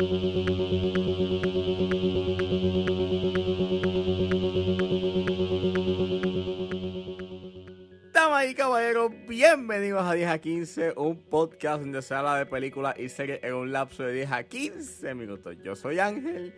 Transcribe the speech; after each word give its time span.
Damas 0.00 0.10
y 8.48 8.54
caballeros, 8.54 9.10
bienvenidos 9.26 10.04
a 10.04 10.14
10 10.14 10.28
a 10.28 10.38
15, 10.38 10.92
un 10.96 11.16
podcast 11.16 11.80
donde 11.80 12.00
se 12.00 12.14
habla 12.14 12.36
de 12.36 12.46
películas 12.46 12.96
y 12.96 13.08
series 13.08 13.42
en 13.42 13.54
un 13.54 13.72
lapso 13.72 14.04
de 14.04 14.12
10 14.12 14.30
a 14.30 14.44
15 14.44 15.14
minutos. 15.16 15.56
Yo 15.64 15.74
soy 15.74 15.98
Ángel 15.98 16.54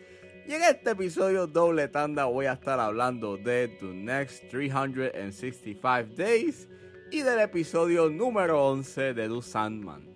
y 0.47 0.53
en 0.53 0.61
este 0.61 0.91
episodio 0.91 1.47
doble 1.47 1.87
tanda 1.87 2.25
voy 2.25 2.45
a 2.45 2.53
estar 2.53 2.79
hablando 2.79 3.37
de 3.37 3.69
The 3.69 3.87
Next 3.87 4.49
365 4.49 6.15
Days 6.15 6.67
y 7.09 7.23
del 7.23 7.39
episodio 7.39 8.07
número 8.07 8.63
11 8.67 9.15
de 9.15 9.27
The 9.27 9.41
Sandman. 9.41 10.11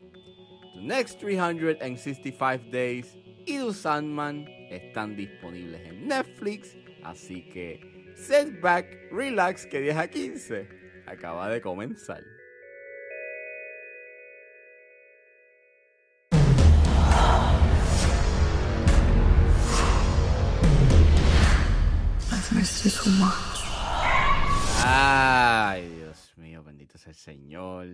Next 0.85 1.19
365 1.19 2.69
Days 2.71 3.17
y 3.47 3.57
The 3.57 3.73
Sandman 3.73 4.47
están 4.69 5.15
disponibles 5.15 5.81
en 5.81 6.07
Netflix, 6.07 6.77
así 7.03 7.41
que 7.49 8.13
set 8.15 8.61
back, 8.61 8.85
relax, 9.11 9.65
que 9.65 9.81
10 9.81 9.97
a 9.97 10.07
15 10.07 10.69
acaba 11.07 11.49
de 11.49 11.59
comenzar. 11.59 12.23
Ay, 24.85 25.89
Dios 25.97 26.31
mío, 26.37 26.61
bendito 26.63 26.99
sea 26.99 27.09
el 27.09 27.15
Señor. 27.15 27.87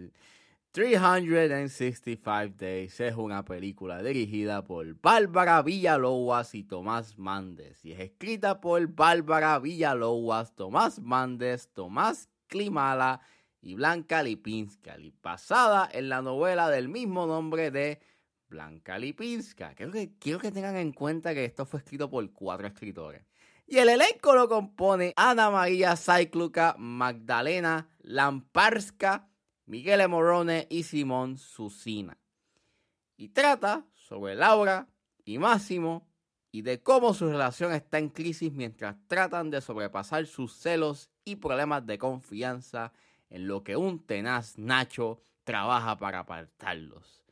365 0.74 2.56
Days 2.58 2.98
es 3.02 3.16
una 3.18 3.44
película 3.44 4.02
dirigida 4.02 4.64
por 4.64 4.96
Bárbara 5.02 5.62
Villalobos 5.62 6.56
y 6.56 6.64
Tomás 6.64 7.18
Mandes 7.18 7.84
y 7.84 7.92
es 7.92 8.00
escrita 8.00 8.62
por 8.62 8.88
Bárbara 8.88 9.60
Villalobos, 9.60 10.56
Tomás 10.56 11.02
Mandes, 11.02 11.68
Tomás 11.74 12.30
Klimala 12.48 13.20
y 13.60 13.76
Blanca 13.76 14.24
Lipinska, 14.24 14.98
y 14.98 15.14
basada 15.22 15.90
en 15.92 16.08
la 16.08 16.22
novela 16.22 16.70
del 16.70 16.88
mismo 16.88 17.28
nombre 17.28 17.70
de 17.70 18.00
Blanca 18.48 18.98
Lipinska. 18.98 19.76
Quiero 20.20 20.40
que 20.40 20.54
tengan 20.54 20.78
en 20.78 20.94
cuenta 20.94 21.34
que 21.34 21.44
esto 21.44 21.66
fue 21.66 21.80
escrito 21.80 22.10
por 22.10 22.32
cuatro 22.32 22.68
escritores. 22.68 23.26
Y 23.68 23.78
el 23.80 23.90
elenco 23.90 24.34
lo 24.36 24.48
compone 24.48 25.12
Ana 25.18 25.52
María 25.52 25.98
Saikluka, 25.98 26.76
Magdalena 26.78 27.90
Lamparska, 28.00 29.28
Miguel 29.72 30.06
Morone 30.10 30.68
y 30.70 30.84
Simón 30.84 31.38
Susina. 31.38 32.18
Y 33.16 33.30
trata 33.30 33.86
sobre 33.94 34.36
Laura 34.36 34.90
y 35.24 35.38
Máximo 35.38 36.10
y 36.52 36.62
de 36.64 36.84
cómo 36.84 37.14
su 37.14 37.30
relación 37.30 37.72
está 37.72 37.98
en 37.98 38.10
crisis 38.10 38.52
mientras 38.52 38.98
tratan 39.08 39.50
de 39.50 39.62
sobrepasar 39.62 40.28
sus 40.28 40.54
celos 40.58 41.10
y 41.24 41.38
problemas 41.38 41.86
de 41.86 41.98
confianza 41.98 42.92
en 43.30 43.48
lo 43.48 43.64
que 43.64 43.78
un 43.78 44.06
tenaz 44.06 44.58
Nacho 44.58 45.22
trabaja 45.46 45.98
para 45.98 46.20
apartarlos. 46.20 47.24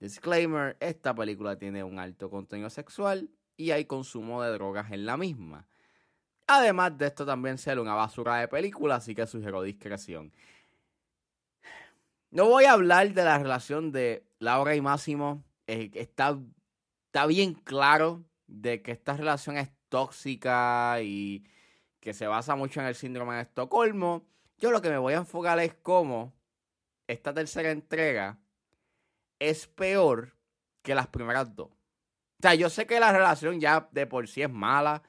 Disclaimer, 0.00 0.76
esta 0.80 1.14
película 1.14 1.56
tiene 1.60 1.84
un 1.84 2.00
alto 2.00 2.28
contenido 2.28 2.70
sexual 2.70 3.30
y 3.56 3.70
hay 3.70 3.84
consumo 3.84 4.42
de 4.42 4.50
drogas 4.50 4.90
en 4.90 5.06
la 5.06 5.16
misma. 5.16 5.68
Además 6.48 6.98
de 6.98 7.06
esto 7.06 7.24
también 7.24 7.56
ser 7.56 7.78
una 7.78 7.94
basura 7.94 8.38
de 8.38 8.48
película, 8.48 8.96
así 8.96 9.14
que 9.14 9.28
sugiero 9.28 9.62
discreción. 9.62 10.32
No 12.30 12.46
voy 12.46 12.64
a 12.64 12.72
hablar 12.72 13.14
de 13.14 13.24
la 13.24 13.38
relación 13.38 13.90
de 13.90 14.26
Laura 14.38 14.74
y 14.76 14.82
Máximo. 14.82 15.44
Eh, 15.66 15.90
está, 15.94 16.38
está 17.06 17.26
bien 17.26 17.54
claro 17.54 18.24
de 18.46 18.82
que 18.82 18.92
esta 18.92 19.16
relación 19.16 19.56
es 19.56 19.70
tóxica 19.88 21.00
y 21.02 21.46
que 22.00 22.12
se 22.12 22.26
basa 22.26 22.54
mucho 22.54 22.80
en 22.80 22.86
el 22.86 22.94
síndrome 22.94 23.36
de 23.36 23.42
Estocolmo. 23.42 24.26
Yo 24.58 24.70
lo 24.70 24.82
que 24.82 24.90
me 24.90 24.98
voy 24.98 25.14
a 25.14 25.18
enfocar 25.18 25.58
es 25.60 25.74
cómo 25.74 26.34
esta 27.06 27.32
tercera 27.32 27.70
entrega 27.70 28.38
es 29.38 29.66
peor 29.66 30.36
que 30.82 30.94
las 30.94 31.06
primeras 31.06 31.54
dos. 31.54 31.68
O 31.68 32.42
sea, 32.42 32.54
yo 32.54 32.68
sé 32.68 32.86
que 32.86 33.00
la 33.00 33.12
relación 33.12 33.58
ya 33.58 33.88
de 33.90 34.06
por 34.06 34.28
sí 34.28 34.42
es 34.42 34.50
mala, 34.50 35.02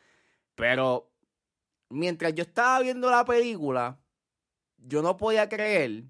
pero 0.56 1.12
mientras 1.90 2.34
yo 2.34 2.44
estaba 2.44 2.80
viendo 2.80 3.12
la 3.12 3.26
película, 3.26 4.00
yo 4.78 5.02
no 5.02 5.18
podía 5.18 5.50
creer 5.50 6.06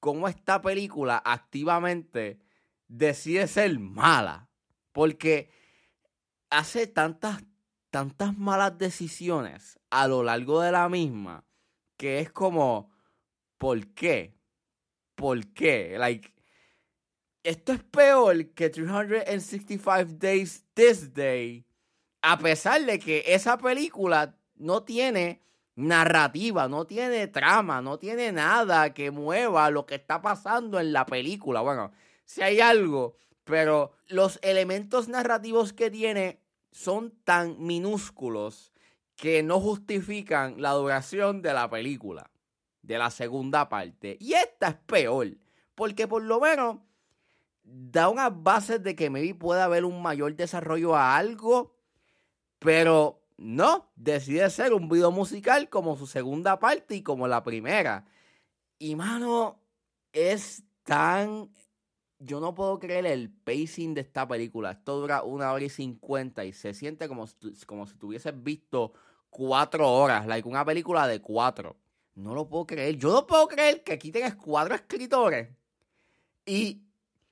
cómo 0.00 0.28
esta 0.28 0.60
película 0.60 1.20
activamente 1.24 2.38
decide 2.88 3.46
ser 3.46 3.78
mala. 3.78 4.48
Porque 4.92 5.50
hace 6.50 6.86
tantas, 6.86 7.44
tantas 7.90 8.36
malas 8.36 8.78
decisiones 8.78 9.78
a 9.90 10.08
lo 10.08 10.22
largo 10.22 10.60
de 10.60 10.72
la 10.72 10.88
misma 10.88 11.44
que 11.98 12.20
es 12.20 12.30
como, 12.30 12.90
¿por 13.58 13.88
qué? 13.88 14.34
¿Por 15.14 15.52
qué? 15.52 15.96
Like, 15.98 16.32
esto 17.42 17.72
es 17.72 17.82
peor 17.82 18.54
que 18.54 18.70
365 18.70 20.16
Days 20.16 20.64
This 20.74 21.12
Day, 21.12 21.66
a 22.22 22.38
pesar 22.38 22.84
de 22.84 22.98
que 22.98 23.24
esa 23.26 23.58
película 23.58 24.38
no 24.54 24.84
tiene 24.84 25.42
narrativa, 25.78 26.66
no 26.66 26.86
tiene 26.86 27.28
trama, 27.28 27.80
no 27.80 28.00
tiene 28.00 28.32
nada 28.32 28.92
que 28.92 29.12
mueva 29.12 29.70
lo 29.70 29.86
que 29.86 29.94
está 29.94 30.20
pasando 30.20 30.80
en 30.80 30.92
la 30.92 31.06
película. 31.06 31.60
Bueno, 31.60 31.92
si 32.24 32.42
hay 32.42 32.60
algo, 32.60 33.14
pero 33.44 33.92
los 34.08 34.40
elementos 34.42 35.06
narrativos 35.08 35.72
que 35.72 35.88
tiene 35.88 36.42
son 36.72 37.12
tan 37.22 37.64
minúsculos 37.64 38.72
que 39.14 39.44
no 39.44 39.60
justifican 39.60 40.60
la 40.60 40.72
duración 40.72 41.42
de 41.42 41.54
la 41.54 41.70
película, 41.70 42.28
de 42.82 42.98
la 42.98 43.10
segunda 43.10 43.68
parte. 43.68 44.16
Y 44.20 44.32
esta 44.32 44.68
es 44.70 44.74
peor, 44.74 45.28
porque 45.76 46.08
por 46.08 46.24
lo 46.24 46.40
menos 46.40 46.78
da 47.62 48.08
unas 48.08 48.32
bases 48.42 48.82
de 48.82 48.96
que 48.96 49.10
maybe 49.10 49.32
pueda 49.32 49.64
haber 49.64 49.84
un 49.84 50.02
mayor 50.02 50.34
desarrollo 50.34 50.96
a 50.96 51.16
algo, 51.16 51.76
pero 52.58 53.22
no, 53.38 53.90
decide 53.94 54.50
ser 54.50 54.74
un 54.74 54.88
video 54.88 55.12
musical 55.12 55.68
como 55.68 55.96
su 55.96 56.08
segunda 56.08 56.58
parte 56.58 56.96
y 56.96 57.02
como 57.02 57.28
la 57.28 57.44
primera. 57.44 58.04
Y 58.78 58.96
mano, 58.96 59.60
es 60.12 60.64
tan... 60.82 61.48
Yo 62.18 62.40
no 62.40 62.52
puedo 62.52 62.80
creer 62.80 63.06
el 63.06 63.30
pacing 63.30 63.94
de 63.94 64.00
esta 64.00 64.26
película. 64.26 64.72
Esto 64.72 64.98
dura 64.98 65.22
una 65.22 65.52
hora 65.52 65.64
y 65.64 65.68
cincuenta 65.68 66.44
y 66.44 66.52
se 66.52 66.74
siente 66.74 67.06
como, 67.06 67.26
como 67.66 67.86
si 67.86 67.94
tuvieses 67.96 68.42
visto 68.42 68.92
cuatro 69.30 69.88
horas, 69.88 70.26
like 70.26 70.48
una 70.48 70.64
película 70.64 71.06
de 71.06 71.22
cuatro. 71.22 71.76
No 72.16 72.34
lo 72.34 72.48
puedo 72.48 72.66
creer. 72.66 72.96
Yo 72.96 73.12
no 73.12 73.24
puedo 73.24 73.46
creer 73.46 73.84
que 73.84 73.92
aquí 73.92 74.10
tengas 74.10 74.34
cuatro 74.34 74.74
escritores 74.74 75.54
y 76.44 76.82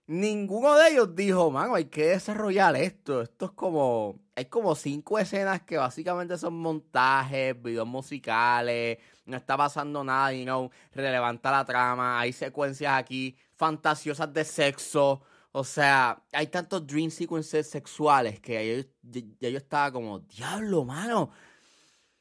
ninguno 0.07 0.75
de 0.77 0.91
ellos 0.91 1.15
dijo, 1.15 1.51
mano, 1.51 1.75
hay 1.75 1.87
que 1.87 2.09
desarrollar 2.09 2.77
esto. 2.77 3.23
Esto 3.23 3.47
es 3.47 3.51
como. 3.53 4.21
Hay 4.35 4.47
como 4.47 4.75
cinco 4.75 5.19
escenas 5.19 5.63
que 5.63 5.79
básicamente 5.79 6.37
son 6.37 6.59
montajes, 6.59 7.61
videos 7.63 7.87
musicales. 7.87 8.99
No 9.25 9.37
está 9.37 9.57
pasando 9.57 10.05
nada, 10.05 10.33
you 10.33 10.45
know, 10.45 10.71
relevanta 10.93 11.51
la 11.51 11.65
trama. 11.65 12.21
Hay 12.21 12.33
secuencias 12.33 12.93
aquí 12.93 13.37
fantasiosas 13.55 14.33
de 14.33 14.45
sexo. 14.45 15.23
O 15.53 15.65
sea, 15.65 16.23
hay 16.33 16.49
tantos 16.49 16.87
dream 16.87 17.11
sequences 17.11 17.71
sexuales 17.71 18.41
que 18.41 18.85
yo, 19.03 19.21
yo 19.41 19.57
estaba 19.57 19.91
como, 19.91 20.19
diablo, 20.21 20.85
mano. 20.85 21.31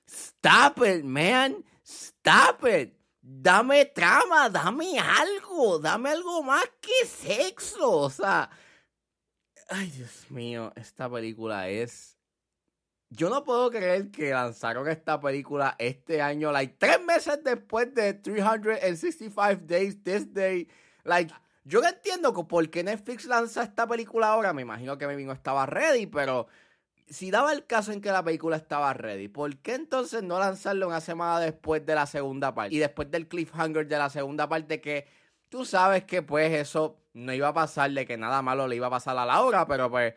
Stop 0.08 0.86
it, 0.86 1.04
man. 1.04 1.66
Stop 1.84 2.66
it. 2.66 2.94
Dame 3.28 3.86
trama, 3.86 4.50
dame 4.50 5.00
algo, 5.00 5.80
dame 5.80 6.12
algo 6.12 6.44
más 6.44 6.64
que 6.80 7.08
sexo. 7.08 7.90
O 7.90 8.10
sea, 8.12 8.52
ay 9.68 9.90
Dios 9.90 10.30
mío, 10.30 10.72
esta 10.76 11.10
película 11.10 11.68
es... 11.68 12.20
Yo 13.10 13.32
no 13.32 13.44
puedo 13.44 13.72
creer 13.72 14.12
que 14.12 14.30
lanzaron 14.30 14.88
esta 14.88 15.20
película 15.20 15.76
este 15.80 16.22
año, 16.22 16.52
like, 16.52 16.76
tres 16.78 17.02
meses 17.02 17.44
después 17.44 17.92
de 17.96 18.14
365 18.14 19.66
Days 19.66 20.04
This 20.04 20.32
Day. 20.32 20.70
Like, 21.04 21.34
yo 21.64 21.82
no 21.82 21.88
entiendo 21.88 22.32
por 22.32 22.70
qué 22.70 22.84
Netflix 22.84 23.26
lanza 23.26 23.64
esta 23.64 23.88
película 23.88 24.28
ahora. 24.28 24.54
Me 24.54 24.62
imagino 24.62 25.00
que 25.00 25.08
mi 25.08 25.24
no 25.24 25.34
estaba 25.34 25.66
ready, 25.66 26.06
pero 26.06 26.46
si 27.08 27.32
daba 27.32 27.54
el 27.54 27.66
caso 27.66 27.92
en 27.92 28.02
que 28.02 28.12
la 28.12 28.24
película 28.24 28.58
estaba 28.58 28.94
ready, 28.94 29.28
¿por 29.28 29.56
qué 29.58 29.76
entonces 29.76 30.24
no 30.24 30.40
lanzarlo 30.40 30.88
una 30.88 31.02
semana 31.02 31.40
después 31.40 31.86
de 31.86 31.96
la 31.96 32.06
segunda 32.06 32.54
parte? 32.54 32.76
Y 32.76 32.80
después 32.80 33.12
del 33.12 33.28
cliffhanger 33.28 33.88
de 33.88 33.98
la 33.98 34.10
segunda 34.10 34.50
parte 34.50 34.82
que 34.82 35.08
tú 35.50 35.66
sabes 35.66 36.04
que 36.06 36.22
pues 36.22 36.52
eso 36.54 37.00
no 37.14 37.34
iba 37.34 37.50
a 37.50 37.54
pasar, 37.54 37.92
de 37.92 38.06
que 38.06 38.18
nada 38.18 38.42
malo 38.42 38.68
le 38.68 38.76
iba 38.76 38.88
a 38.88 38.90
pasar 38.90 39.18
a 39.18 39.26
Laura, 39.26 39.66
pero 39.68 39.90
pues, 39.90 40.14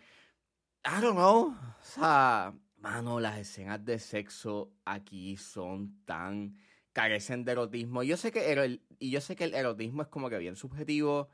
I 0.85 1.01
don't 1.01 1.17
know. 1.17 1.55
O 1.81 1.85
sea, 1.85 2.53
mano, 2.79 3.21
las 3.21 3.39
escenas 3.39 3.85
de 3.85 3.99
sexo 3.99 4.73
aquí 4.85 5.37
son 5.37 6.05
tan 6.05 6.57
carecen 6.93 7.45
de 7.45 7.53
erotismo. 7.53 8.03
Yo 8.03 8.17
sé 8.17 8.33
que 8.33 8.53
el, 8.53 8.83
y 8.99 9.11
yo 9.11 9.21
sé 9.21 9.37
que 9.37 9.45
el 9.45 9.55
erotismo 9.55 10.03
es 10.03 10.09
como 10.09 10.29
que 10.29 10.39
bien 10.39 10.57
subjetivo, 10.57 11.29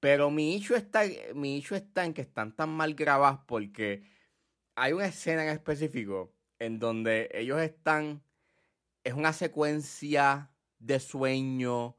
Pero 0.00 0.30
mi 0.30 0.56
issue 0.56 0.76
está, 0.76 1.02
mi 1.34 1.58
está 1.58 2.04
en 2.04 2.14
que 2.14 2.22
están 2.22 2.56
tan 2.56 2.70
mal 2.70 2.94
grabadas 2.94 3.40
porque 3.46 4.02
hay 4.80 4.94
una 4.94 5.04
escena 5.04 5.42
en 5.42 5.50
específico 5.50 6.32
en 6.58 6.78
donde 6.78 7.28
ellos 7.34 7.60
están, 7.60 8.22
es 9.04 9.12
una 9.12 9.34
secuencia 9.34 10.50
de 10.78 10.98
sueño 10.98 11.98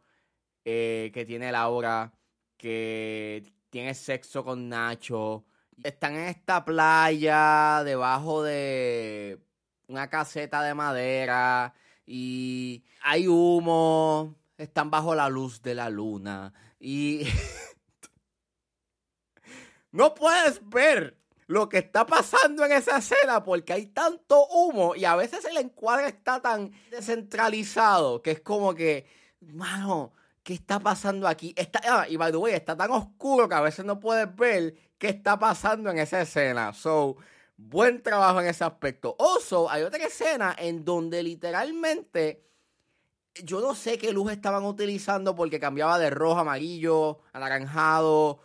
eh, 0.65 1.11
que 1.13 1.23
tiene 1.23 1.51
Laura, 1.51 2.11
que 2.57 3.43
tiene 3.69 3.93
sexo 3.93 4.43
con 4.43 4.67
Nacho. 4.67 5.45
Están 5.83 6.15
en 6.15 6.29
esta 6.29 6.65
playa 6.65 7.83
debajo 7.83 8.41
de 8.41 9.39
una 9.87 10.09
caseta 10.09 10.63
de 10.63 10.73
madera 10.73 11.75
y 12.03 12.83
hay 13.03 13.27
humo, 13.27 14.39
están 14.57 14.89
bajo 14.89 15.13
la 15.13 15.29
luz 15.29 15.61
de 15.61 15.75
la 15.75 15.91
luna 15.91 16.51
y 16.79 17.25
no 19.91 20.15
puedes 20.15 20.67
ver 20.67 21.20
lo 21.51 21.67
que 21.67 21.79
está 21.79 22.05
pasando 22.05 22.63
en 22.63 22.71
esa 22.71 22.99
escena 22.99 23.43
porque 23.43 23.73
hay 23.73 23.87
tanto 23.87 24.47
humo 24.47 24.95
y 24.95 25.03
a 25.03 25.17
veces 25.17 25.43
el 25.43 25.57
encuadre 25.57 26.07
está 26.07 26.41
tan 26.41 26.71
descentralizado 26.89 28.21
que 28.21 28.31
es 28.31 28.39
como 28.39 28.73
que, 28.73 29.05
mano, 29.41 30.13
¿qué 30.43 30.53
está 30.53 30.79
pasando 30.79 31.27
aquí? 31.27 31.53
Está, 31.57 31.81
ah, 31.83 32.05
y 32.07 32.15
by 32.15 32.31
the 32.31 32.37
way, 32.37 32.53
está 32.53 32.77
tan 32.77 32.91
oscuro 32.91 33.49
que 33.49 33.55
a 33.55 33.59
veces 33.59 33.83
no 33.83 33.99
puedes 33.99 34.33
ver 34.33 34.75
qué 34.97 35.09
está 35.09 35.37
pasando 35.37 35.89
en 35.89 35.97
esa 35.97 36.21
escena. 36.21 36.71
So, 36.71 37.17
buen 37.57 38.01
trabajo 38.01 38.39
en 38.39 38.47
ese 38.47 38.63
aspecto. 38.63 39.17
Also, 39.19 39.69
hay 39.69 39.83
otra 39.83 40.05
escena 40.05 40.55
en 40.57 40.85
donde 40.85 41.21
literalmente 41.21 42.45
yo 43.43 43.59
no 43.59 43.75
sé 43.75 43.97
qué 43.97 44.13
luz 44.13 44.31
estaban 44.31 44.63
utilizando 44.63 45.35
porque 45.35 45.59
cambiaba 45.59 45.99
de 45.99 46.11
rojo, 46.11 46.39
amarillo, 46.39 47.19
anaranjado. 47.33 48.39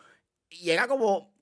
Y 0.51 0.71
era 0.71 0.89
como 0.89 1.36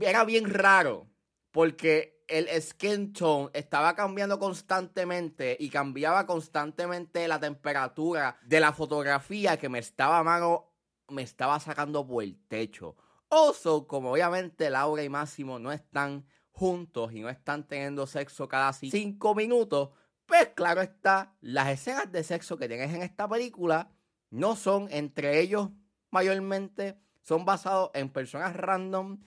era 0.00 0.24
bien 0.24 0.48
raro 0.52 1.08
porque 1.50 2.16
el 2.28 2.48
skin 2.60 3.12
tone 3.12 3.50
estaba 3.54 3.94
cambiando 3.94 4.38
constantemente 4.38 5.56
y 5.58 5.70
cambiaba 5.70 6.26
constantemente 6.26 7.28
la 7.28 7.38
temperatura 7.38 8.38
de 8.42 8.60
la 8.60 8.72
fotografía 8.72 9.56
que 9.58 9.68
me 9.68 9.78
estaba 9.78 10.22
mano 10.22 10.72
me 11.08 11.22
estaba 11.22 11.60
sacando 11.60 12.06
por 12.06 12.24
el 12.24 12.36
techo. 12.48 12.96
Also, 13.28 13.86
como 13.86 14.12
obviamente 14.12 14.70
Laura 14.70 15.02
y 15.02 15.08
Máximo 15.08 15.58
no 15.58 15.72
están 15.72 16.26
juntos 16.50 17.12
y 17.12 17.20
no 17.20 17.28
están 17.28 17.66
teniendo 17.66 18.06
sexo 18.06 18.48
cada 18.48 18.72
cinco 18.72 19.34
minutos, 19.34 19.90
pues 20.26 20.48
claro 20.54 20.80
está, 20.80 21.36
las 21.40 21.68
escenas 21.68 22.10
de 22.10 22.24
sexo 22.24 22.56
que 22.56 22.68
tienes 22.68 22.92
en 22.92 23.02
esta 23.02 23.28
película 23.28 23.90
no 24.30 24.56
son 24.56 24.88
entre 24.90 25.40
ellos 25.40 25.70
mayormente, 26.10 26.98
son 27.22 27.44
basados 27.44 27.90
en 27.94 28.08
personas 28.08 28.54
random 28.56 29.20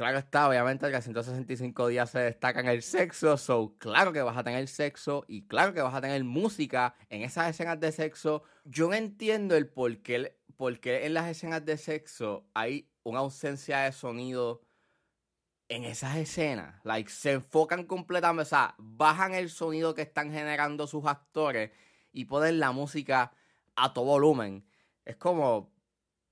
Claro 0.00 0.16
está, 0.16 0.48
obviamente 0.48 0.90
que 0.90 1.02
165 1.02 1.88
días 1.88 2.08
se 2.08 2.20
destaca 2.20 2.60
en 2.60 2.68
el 2.68 2.80
sexo, 2.80 3.36
so 3.36 3.76
claro 3.76 4.14
que 4.14 4.22
vas 4.22 4.34
a 4.34 4.42
tener 4.42 4.66
sexo 4.66 5.26
y 5.28 5.42
claro 5.42 5.74
que 5.74 5.82
vas 5.82 5.94
a 5.94 6.00
tener 6.00 6.24
música 6.24 6.94
en 7.10 7.20
esas 7.20 7.50
escenas 7.50 7.78
de 7.78 7.92
sexo. 7.92 8.42
Yo 8.64 8.88
no 8.88 8.94
entiendo 8.94 9.56
el 9.56 9.68
por 9.68 9.98
qué, 9.98 10.38
por 10.56 10.80
en 10.82 11.12
las 11.12 11.28
escenas 11.28 11.66
de 11.66 11.76
sexo 11.76 12.48
hay 12.54 12.90
una 13.02 13.18
ausencia 13.18 13.80
de 13.80 13.92
sonido 13.92 14.62
en 15.68 15.84
esas 15.84 16.16
escenas. 16.16 16.82
Like, 16.82 17.10
se 17.10 17.32
enfocan 17.32 17.84
completamente, 17.84 18.44
o 18.44 18.46
sea, 18.46 18.74
bajan 18.78 19.34
el 19.34 19.50
sonido 19.50 19.94
que 19.94 20.00
están 20.00 20.32
generando 20.32 20.86
sus 20.86 21.04
actores 21.04 21.72
y 22.10 22.24
ponen 22.24 22.58
la 22.58 22.72
música 22.72 23.32
a 23.76 23.92
todo 23.92 24.06
volumen. 24.06 24.64
Es 25.04 25.16
como, 25.16 25.74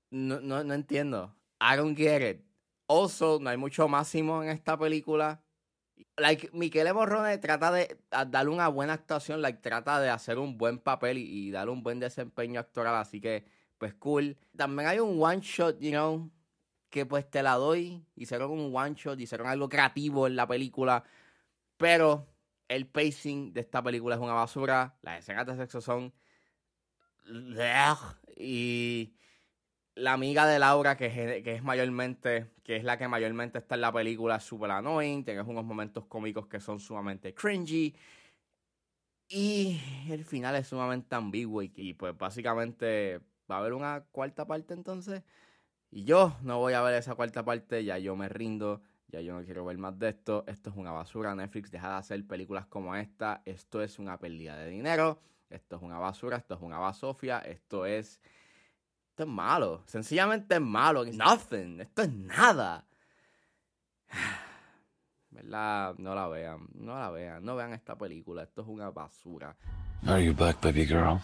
no, 0.09 0.39
no, 0.39 0.63
no 0.63 0.73
entiendo. 0.73 1.35
I 1.61 1.75
don't 1.75 1.95
get 1.95 2.27
it. 2.27 2.48
Also, 2.89 3.37
no 3.39 3.51
hay 3.51 3.57
mucho 3.57 3.87
máximo 3.87 4.41
en 4.41 4.49
esta 4.49 4.75
película. 4.75 5.43
Like, 6.17 6.49
Michele 6.53 6.91
Morrone 6.91 7.37
trata 7.37 7.71
de 7.71 7.99
darle 8.09 8.49
una 8.49 8.67
buena 8.67 8.93
actuación, 8.93 9.43
like, 9.43 9.59
trata 9.59 9.99
de 9.99 10.09
hacer 10.09 10.39
un 10.39 10.57
buen 10.57 10.79
papel 10.79 11.19
y, 11.19 11.51
darle 11.51 11.71
un 11.71 11.83
buen 11.83 11.99
desempeño 11.99 12.59
actoral, 12.59 12.95
así 12.95 13.21
que, 13.21 13.45
pues, 13.77 13.93
cool. 13.93 14.37
También 14.57 14.89
hay 14.89 14.99
un 14.99 15.21
one 15.21 15.39
shot, 15.39 15.79
you 15.79 15.91
know, 15.91 16.31
que 16.89 17.05
pues 17.05 17.29
te 17.29 17.43
la 17.43 17.53
doy. 17.57 18.03
Hicieron 18.15 18.49
un 18.49 18.75
one 18.75 18.95
shot, 18.95 19.19
hicieron 19.19 19.45
algo 19.45 19.69
creativo 19.69 20.25
en 20.25 20.35
la 20.35 20.47
película, 20.47 21.03
pero 21.77 22.25
el 22.67 22.87
pacing 22.87 23.53
de 23.53 23.61
esta 23.61 23.83
película 23.83 24.15
es 24.15 24.21
una 24.21 24.33
basura. 24.33 24.97
Las 25.03 25.19
escenas 25.19 25.45
de 25.45 25.57
sexo 25.57 25.79
son... 25.79 26.11
Y 28.35 29.13
la 29.95 30.13
amiga 30.13 30.45
de 30.47 30.59
Laura, 30.59 30.95
que 30.97 31.07
es, 31.07 31.43
que 31.43 31.55
es 31.55 31.63
mayormente, 31.63 32.51
que 32.63 32.77
es 32.77 32.83
la 32.83 32.97
que 32.97 33.07
mayormente 33.07 33.57
está 33.57 33.75
en 33.75 33.81
la 33.81 33.91
película, 33.91 34.37
es 34.37 34.43
súper 34.43 34.71
annoying, 34.71 35.23
tienes 35.23 35.45
unos 35.47 35.65
momentos 35.65 36.05
cómicos 36.05 36.47
que 36.47 36.59
son 36.59 36.79
sumamente 36.79 37.33
cringy. 37.33 37.95
Y 39.27 39.79
el 40.09 40.25
final 40.25 40.55
es 40.55 40.67
sumamente 40.67 41.15
ambiguo 41.15 41.61
y, 41.61 41.93
pues 41.93 42.17
básicamente 42.17 43.19
va 43.49 43.57
a 43.57 43.59
haber 43.59 43.73
una 43.73 44.05
cuarta 44.11 44.47
parte 44.47 44.73
entonces. 44.73 45.23
Y 45.91 46.03
yo 46.03 46.35
no 46.41 46.59
voy 46.59 46.73
a 46.73 46.81
ver 46.81 46.95
esa 46.95 47.15
cuarta 47.15 47.43
parte, 47.45 47.83
ya 47.83 47.97
yo 47.99 48.15
me 48.15 48.29
rindo, 48.29 48.81
ya 49.07 49.21
yo 49.21 49.33
no 49.33 49.43
quiero 49.45 49.65
ver 49.65 49.77
más 49.77 49.97
de 49.99 50.09
esto. 50.09 50.45
Esto 50.47 50.69
es 50.71 50.75
una 50.77 50.91
basura, 50.91 51.35
Netflix 51.35 51.71
deja 51.71 51.89
de 51.89 51.95
hacer 51.95 52.25
películas 52.27 52.65
como 52.67 52.95
esta, 52.95 53.41
esto 53.45 53.83
es 53.83 53.99
una 53.99 54.19
pérdida 54.19 54.57
de 54.57 54.69
dinero, 54.69 55.19
esto 55.49 55.75
es 55.75 55.81
una 55.81 55.99
basura, 55.99 56.37
esto 56.37 56.55
es 56.55 56.61
una 56.61 56.79
basofia, 56.79 57.39
esto 57.39 57.85
es 57.85 58.19
esto 59.19 59.29
es 59.29 59.35
malo. 59.35 59.83
Sencillamente 59.85 60.55
es 60.55 60.61
malo. 60.61 61.03
nothing. 61.03 61.81
Esto 61.81 62.03
es 62.03 62.13
nada. 62.13 62.85
¿Verdad? 65.29 65.95
No 65.97 66.15
la 66.15 66.27
vean. 66.29 66.69
No 66.73 66.97
la 66.97 67.09
vean. 67.09 67.43
No 67.43 67.57
vean 67.57 67.73
esta 67.73 67.97
película. 67.97 68.43
Esto 68.43 68.61
es 68.61 68.67
una 68.69 68.91
basura. 68.91 69.57
Are 70.07 70.23
you 70.23 70.33
back, 70.33 70.61
baby 70.61 70.85
girl? 70.85 71.19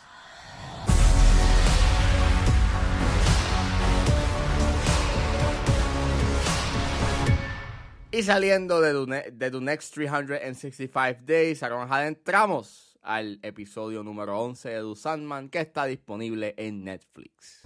Y 8.11 8.23
saliendo 8.23 8.81
de 8.81 9.31
The, 9.31 9.51
The 9.51 9.61
Next 9.61 9.93
365 9.93 11.21
Days, 11.25 11.63
ahora 11.63 11.85
nos 11.85 11.91
adentramos 11.91 12.85
al 13.05 13.39
episodio 13.43 14.03
número 14.03 14.39
11 14.39 14.69
de 14.69 14.81
The 14.81 14.95
Sandman 14.95 15.49
que 15.49 15.59
está 15.59 15.85
disponible 15.85 16.55
en 16.57 16.83
Netflix. 16.83 17.61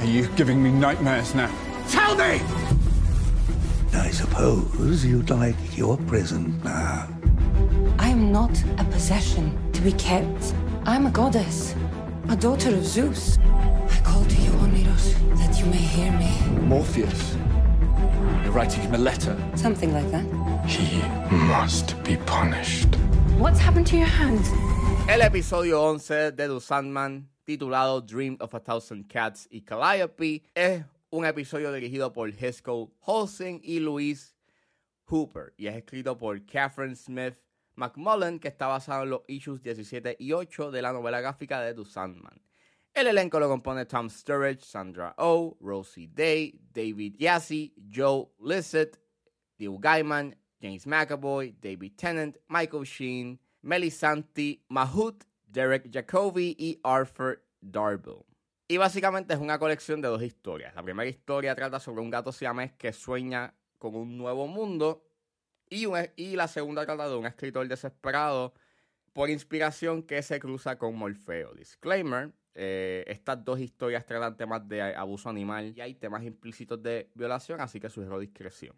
Are 0.00 0.06
you 0.06 0.26
giving 0.28 0.62
me 0.62 0.70
nightmares 0.70 1.34
now? 1.34 1.50
Tell 1.88 2.16
me! 2.16 2.40
I 3.92 4.10
suppose 4.10 5.04
you'd 5.04 5.28
like 5.28 5.76
your 5.76 5.98
present 5.98 6.64
now. 6.64 7.06
I 7.98 8.08
am 8.08 8.32
not 8.32 8.50
a 8.78 8.84
possession 8.84 9.54
to 9.72 9.82
be 9.82 9.92
kept. 9.92 10.54
I'm 10.86 11.04
a 11.04 11.10
goddess, 11.10 11.74
a 12.30 12.36
daughter 12.36 12.70
of 12.70 12.86
Zeus. 12.86 13.36
I 13.44 14.00
call 14.02 14.24
to 14.24 14.36
you, 14.36 14.50
Oniros, 14.64 15.12
that 15.36 15.60
you 15.60 15.66
may 15.66 15.76
hear 15.76 16.10
me. 16.12 16.32
Morpheus. 16.62 17.36
You're 18.42 18.52
writing 18.52 18.80
him 18.80 18.94
a 18.94 18.98
letter. 18.98 19.36
Something 19.54 19.92
like 19.92 20.10
that. 20.12 20.24
He 20.66 21.02
must 21.30 22.02
be 22.04 22.16
punished. 22.24 22.94
What's 23.36 23.60
happened 23.60 23.86
to 23.88 23.98
your 23.98 24.06
hand? 24.06 24.40
El 25.10 25.20
episodio 25.20 25.78
11 25.90 26.32
de 26.36 26.48
The 26.48 26.60
Sandman, 26.60 27.26
titulado 27.44 28.00
Dream 28.00 28.36
of 28.40 28.54
a 28.54 28.60
Thousand 28.60 29.06
Cats 29.08 29.48
y 29.50 29.62
Calliope, 29.62 30.42
es 30.54 30.84
un 31.10 31.24
episodio 31.24 31.72
dirigido 31.72 32.12
por 32.12 32.30
Hesco 32.30 32.92
Holsing 33.00 33.60
y 33.62 33.80
Louise 33.80 34.34
Hooper 35.06 35.54
y 35.56 35.66
es 35.66 35.76
escrito 35.76 36.16
por 36.16 36.44
Catherine 36.46 36.94
Smith 36.94 37.34
McMullen, 37.74 38.38
que 38.38 38.48
está 38.48 38.66
basado 38.66 39.04
en 39.04 39.10
los 39.10 39.22
issues 39.26 39.62
17 39.62 40.16
y 40.18 40.32
8 40.32 40.70
de 40.70 40.82
la 40.82 40.92
novela 40.92 41.20
gráfica 41.20 41.60
de 41.60 41.74
The 41.74 41.84
Sandman. 41.84 42.40
El 42.92 43.06
elenco 43.06 43.38
lo 43.38 43.48
compone 43.48 43.86
Tom 43.86 44.10
Sturridge, 44.10 44.62
Sandra 44.62 45.14
Oh, 45.16 45.56
Rosie 45.60 46.08
Day, 46.08 46.60
David 46.72 47.16
Yassi, 47.18 47.72
Joe 47.90 48.28
Lissett, 48.40 48.98
Neil 49.58 49.78
Gaiman, 49.78 50.36
James 50.60 50.86
McAvoy, 50.86 51.54
David 51.60 51.92
Tennant, 51.96 52.36
Michael 52.48 52.84
Sheen, 52.84 53.38
Melisanti 53.64 54.60
Mahut, 54.70 55.22
Derek 55.50 55.90
Jacobi 55.92 56.56
y 56.58 56.80
Arthur 56.82 57.42
Darby. 57.60 58.24
Y 58.68 58.76
básicamente 58.76 59.34
es 59.34 59.40
una 59.40 59.58
colección 59.58 60.00
de 60.00 60.08
dos 60.08 60.22
historias. 60.22 60.74
La 60.74 60.82
primera 60.82 61.08
historia 61.08 61.54
trata 61.54 61.80
sobre 61.80 62.02
un 62.02 62.10
gato 62.10 62.30
siamés 62.30 62.72
que 62.72 62.92
sueña 62.92 63.54
con 63.78 63.96
un 63.96 64.16
nuevo 64.16 64.46
mundo 64.46 65.04
y, 65.68 65.86
y 66.16 66.36
la 66.36 66.46
segunda 66.46 66.84
trata 66.84 67.08
de 67.08 67.16
un 67.16 67.26
escritor 67.26 67.66
desesperado 67.66 68.54
por 69.12 69.28
inspiración 69.28 70.02
que 70.02 70.22
se 70.22 70.38
cruza 70.38 70.78
con 70.78 70.94
Morfeo. 70.94 71.54
Disclaimer, 71.54 72.32
eh, 72.54 73.04
estas 73.06 73.44
dos 73.44 73.58
historias 73.60 74.04
tratan 74.06 74.36
temas 74.36 74.66
de 74.68 74.82
abuso 74.82 75.28
animal 75.28 75.72
y 75.76 75.80
hay 75.80 75.94
temas 75.94 76.24
implícitos 76.24 76.82
de 76.82 77.10
violación, 77.14 77.60
así 77.60 77.80
que 77.80 77.90
sugiero 77.90 78.18
discreción. 78.18 78.76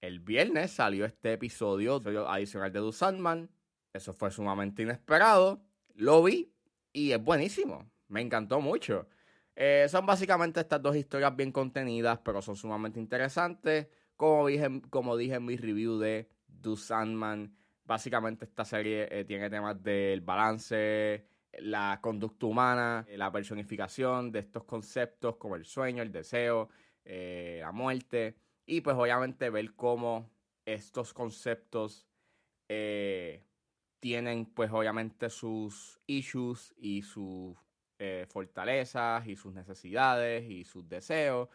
El 0.00 0.20
viernes 0.20 0.70
salió 0.70 1.04
este 1.04 1.34
episodio, 1.34 2.00
adicional 2.28 2.72
de 2.72 2.80
The 2.80 2.92
Sandman. 2.92 3.50
Eso 3.92 4.12
fue 4.12 4.30
sumamente 4.30 4.82
inesperado. 4.82 5.62
Lo 5.94 6.22
vi 6.22 6.52
y 6.92 7.12
es 7.12 7.22
buenísimo. 7.22 7.90
Me 8.08 8.20
encantó 8.20 8.60
mucho. 8.60 9.08
Eh, 9.56 9.86
son 9.88 10.06
básicamente 10.06 10.60
estas 10.60 10.80
dos 10.80 10.96
historias 10.96 11.34
bien 11.36 11.52
contenidas, 11.52 12.18
pero 12.24 12.40
son 12.40 12.56
sumamente 12.56 12.98
interesantes. 13.00 13.88
Como 14.16 14.46
dije, 14.46 14.68
como 14.90 15.16
dije 15.16 15.34
en 15.34 15.44
mi 15.44 15.56
review 15.56 15.98
de 15.98 16.28
Do 16.46 16.76
Sandman, 16.76 17.54
básicamente 17.84 18.44
esta 18.44 18.64
serie 18.64 19.08
eh, 19.10 19.24
tiene 19.24 19.50
temas 19.50 19.82
del 19.82 20.20
balance, 20.20 21.26
la 21.58 21.98
conducta 22.00 22.46
humana, 22.46 23.04
eh, 23.08 23.16
la 23.18 23.32
personificación 23.32 24.30
de 24.30 24.40
estos 24.40 24.64
conceptos 24.64 25.36
como 25.36 25.56
el 25.56 25.64
sueño, 25.64 26.02
el 26.02 26.12
deseo, 26.12 26.68
la 27.04 27.72
muerte. 27.72 28.36
Y 28.66 28.82
pues 28.82 28.96
obviamente 28.96 29.50
ver 29.50 29.74
cómo 29.74 30.30
estos 30.64 31.12
conceptos 31.12 32.06
tienen 34.00 34.46
pues 34.46 34.70
obviamente 34.72 35.30
sus 35.30 36.00
issues 36.06 36.74
y 36.78 37.02
sus 37.02 37.56
eh, 37.98 38.26
fortalezas 38.28 39.26
y 39.26 39.36
sus 39.36 39.52
necesidades 39.52 40.48
y 40.50 40.64
sus 40.64 40.88
deseos, 40.88 41.48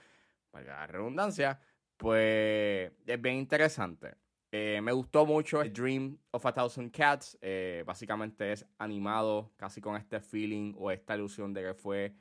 para 0.52 0.82
la 0.82 0.88
redundancia, 0.88 1.60
pues 1.98 2.92
es 3.06 3.22
bien 3.22 3.38
interesante. 3.38 4.16
Eh, 4.52 4.80
me 4.82 4.94
gustó 4.94 5.26
mucho 5.26 5.64
Dream 5.64 6.18
of 6.32 6.46
a 6.46 6.54
Thousand 6.54 6.92
Cats. 6.92 7.38
eh, 7.42 7.84
básicamente 7.86 8.54
es 8.54 8.66
animado 8.78 9.52
casi 9.58 9.82
con 9.82 9.98
este 9.98 10.22
feeling 10.22 10.74
o 10.78 10.92
esta 10.92 11.16
ilusión 11.16 11.52
de 11.52 11.64
que 11.64 11.74
fue 11.74 12.16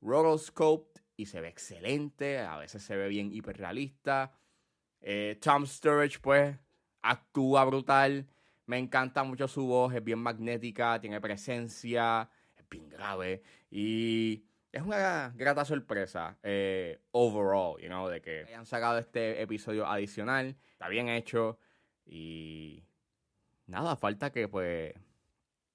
rotoscoped 0.00 1.02
y 1.16 1.26
se 1.26 1.40
ve 1.40 1.48
excelente. 1.48 2.38
A 2.38 2.56
veces 2.56 2.82
se 2.82 2.96
ve 2.96 3.08
bien 3.08 3.32
hiperrealista. 3.32 4.32
Tom 5.40 5.66
Sturridge, 5.66 6.20
pues, 6.20 6.56
actúa 7.02 7.64
brutal. 7.64 8.26
Me 8.66 8.78
encanta 8.78 9.22
mucho 9.22 9.46
su 9.46 9.66
voz, 9.66 9.94
es 9.94 10.02
bien 10.02 10.18
magnética, 10.18 11.00
tiene 11.00 11.20
presencia, 11.20 12.28
es 12.56 12.68
bien 12.68 12.88
grave. 12.88 13.42
Y 13.70 14.44
es 14.72 14.82
una 14.82 15.32
grata 15.36 15.64
sorpresa, 15.64 16.36
eh, 16.42 17.00
overall, 17.12 17.80
you 17.80 17.86
know, 17.86 18.08
de 18.08 18.20
que 18.20 18.44
hayan 18.44 18.66
sacado 18.66 18.98
este 18.98 19.40
episodio 19.40 19.86
adicional. 19.86 20.56
Está 20.72 20.88
bien 20.88 21.08
hecho. 21.08 21.58
Y 22.04 22.84
nada, 23.66 23.96
falta 23.96 24.32
que 24.32 24.48
pues 24.48 24.92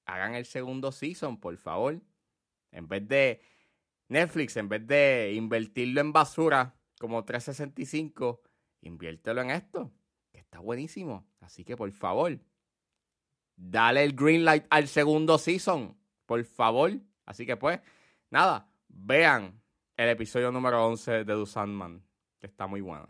hagan 0.05 0.35
el 0.35 0.45
segundo 0.45 0.91
season, 0.91 1.39
por 1.39 1.55
favor. 1.57 2.01
En 2.71 2.87
vez 2.87 3.07
de 3.07 3.41
Netflix, 4.09 4.57
en 4.57 4.67
vez 4.67 4.85
de 4.85 5.31
invertirlo 5.33 6.01
en 6.01 6.11
basura 6.11 6.75
como 6.99 7.23
365, 7.23 8.41
inviértelo 8.81 9.41
en 9.41 9.51
esto, 9.51 9.91
que 10.31 10.39
está 10.39 10.59
buenísimo. 10.59 11.25
Así 11.39 11.63
que 11.63 11.75
por 11.77 11.91
favor, 11.91 12.37
dale 13.61 14.03
el 14.03 14.13
green 14.13 14.43
light 14.43 14.65
al 14.69 14.87
segundo 14.87 15.37
season, 15.37 15.95
por 16.25 16.43
favor. 16.43 16.91
Así 17.25 17.45
que 17.45 17.55
pues, 17.55 17.79
nada, 18.29 18.67
vean 18.87 19.61
el 19.95 20.09
episodio 20.09 20.51
número 20.51 20.85
11 20.87 21.23
de 21.23 21.35
The 21.35 21.45
Sandman, 21.45 22.03
que 22.39 22.47
está 22.47 22.67
muy 22.67 22.81
bueno. 22.81 23.07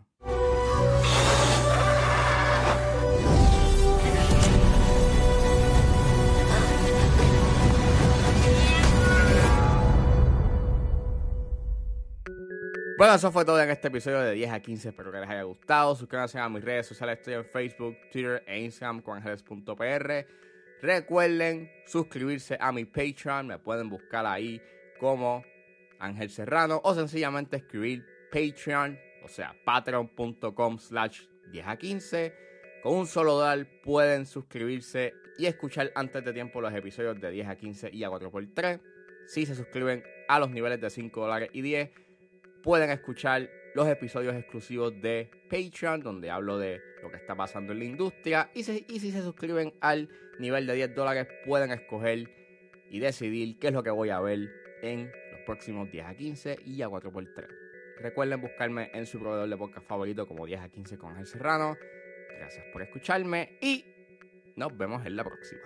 Bueno, 13.02 13.16
eso 13.16 13.32
fue 13.32 13.44
todo 13.44 13.60
en 13.60 13.68
este 13.68 13.88
episodio 13.88 14.20
de 14.20 14.32
10 14.34 14.52
a 14.52 14.60
15. 14.60 14.90
Espero 14.90 15.10
que 15.10 15.18
les 15.18 15.28
haya 15.28 15.42
gustado. 15.42 15.96
Suscríbanse 15.96 16.38
a 16.38 16.48
mis 16.48 16.62
redes 16.62 16.86
sociales. 16.86 17.18
Estoy 17.18 17.34
en 17.34 17.44
Facebook, 17.44 17.96
Twitter 18.12 18.44
e 18.46 18.60
Instagram 18.60 19.02
con 19.02 19.16
ángeles.pr. 19.16 20.26
Recuerden 20.80 21.68
suscribirse 21.84 22.56
a 22.60 22.70
mi 22.70 22.84
Patreon. 22.84 23.48
Me 23.48 23.58
pueden 23.58 23.90
buscar 23.90 24.24
ahí 24.24 24.62
como 25.00 25.44
Ángel 25.98 26.30
Serrano 26.30 26.80
o 26.84 26.94
sencillamente 26.94 27.56
escribir 27.56 28.06
Patreon, 28.30 28.96
o 29.24 29.28
sea, 29.28 29.52
patreon.com 29.64 30.78
slash 30.78 31.22
10 31.50 31.66
a 31.66 31.76
15. 31.76 32.34
Con 32.84 32.98
un 32.98 33.08
solo 33.08 33.34
dólar 33.34 33.66
pueden 33.82 34.26
suscribirse 34.26 35.12
y 35.38 35.46
escuchar 35.46 35.90
antes 35.96 36.24
de 36.24 36.32
tiempo 36.32 36.60
los 36.60 36.72
episodios 36.72 37.20
de 37.20 37.32
10 37.32 37.48
a 37.48 37.56
15 37.56 37.90
y 37.92 38.04
a 38.04 38.10
4x3. 38.10 38.80
Si 39.26 39.44
se 39.44 39.56
suscriben 39.56 40.04
a 40.28 40.38
los 40.38 40.50
niveles 40.50 40.80
de 40.80 40.88
5 40.88 41.20
dólares 41.20 41.50
y 41.52 41.62
10, 41.62 41.90
pueden 42.62 42.90
escuchar 42.90 43.48
los 43.74 43.88
episodios 43.88 44.34
exclusivos 44.36 44.92
de 45.00 45.30
Patreon, 45.50 46.00
donde 46.02 46.30
hablo 46.30 46.58
de 46.58 46.80
lo 47.02 47.10
que 47.10 47.16
está 47.16 47.34
pasando 47.34 47.72
en 47.72 47.78
la 47.78 47.84
industria. 47.86 48.50
Y, 48.54 48.62
si- 48.62 48.84
se 49.10 49.22
suscriben 49.22 49.72
al 49.80 50.08
nivel 50.38 50.66
de 50.66 50.74
10 50.74 50.94
dólares, 50.94 51.26
pueden 51.46 51.70
escoger 51.72 52.28
y 52.90 52.98
decidir 52.98 53.58
qué 53.58 53.68
es 53.68 53.72
lo 53.72 53.82
que 53.82 53.90
voy 53.90 54.10
a 54.10 54.20
ver 54.20 54.50
en 54.82 55.10
los 55.32 55.40
próximos 55.46 55.90
10 55.90 56.04
a 56.06 56.14
15 56.14 56.58
y 56.66 56.82
a 56.82 56.88
4x3. 56.88 57.46
Recuerden 58.00 58.40
buscarme 58.40 58.90
en 58.92 59.06
su 59.06 59.18
proveedor 59.18 59.48
de 59.48 59.56
podcast 59.56 59.86
favorito 59.86 60.26
como 60.26 60.44
10 60.46 60.60
a 60.60 60.68
15 60.68 60.98
con 60.98 61.10
Ángel 61.12 61.26
Serrano. 61.26 61.76
Gracias 62.38 62.64
por 62.72 62.82
escucharme 62.82 63.56
y 63.60 63.84
nos 64.56 64.76
vemos 64.76 65.04
en 65.06 65.16
la 65.16 65.24
próxima. 65.24 65.62